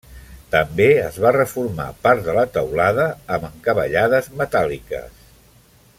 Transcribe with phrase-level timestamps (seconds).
[0.53, 3.07] També es va reformar part de la teulada
[3.37, 5.25] amb encavallades metàl·liques.